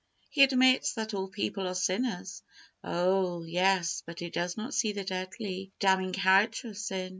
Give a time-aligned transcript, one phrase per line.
[0.31, 2.41] He admits that all people are sinners.
[2.83, 3.43] Oh!
[3.43, 7.09] yes; but he does not see the deadly, damning character of sin.